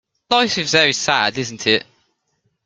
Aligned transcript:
Life 0.31 0.57
is 0.57 0.71
very 0.71 0.93
sad, 0.93 1.37
isn't 1.37 1.67
it? 1.67 1.85